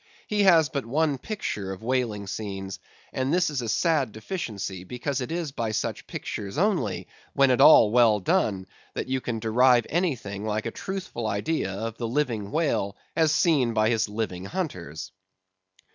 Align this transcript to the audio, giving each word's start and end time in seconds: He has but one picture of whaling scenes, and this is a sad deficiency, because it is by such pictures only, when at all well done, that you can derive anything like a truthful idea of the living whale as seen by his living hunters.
He 0.25 0.41
has 0.45 0.67
but 0.67 0.83
one 0.83 1.19
picture 1.19 1.71
of 1.71 1.83
whaling 1.83 2.25
scenes, 2.25 2.79
and 3.13 3.31
this 3.31 3.51
is 3.51 3.61
a 3.61 3.69
sad 3.69 4.11
deficiency, 4.13 4.83
because 4.83 5.21
it 5.21 5.31
is 5.31 5.51
by 5.51 5.69
such 5.73 6.07
pictures 6.07 6.57
only, 6.57 7.07
when 7.33 7.51
at 7.51 7.61
all 7.61 7.91
well 7.91 8.19
done, 8.19 8.65
that 8.95 9.09
you 9.09 9.21
can 9.21 9.37
derive 9.37 9.85
anything 9.91 10.43
like 10.43 10.65
a 10.65 10.71
truthful 10.71 11.27
idea 11.27 11.69
of 11.71 11.99
the 11.99 12.07
living 12.07 12.49
whale 12.49 12.97
as 13.15 13.31
seen 13.31 13.75
by 13.75 13.91
his 13.91 14.09
living 14.09 14.45
hunters. 14.45 15.11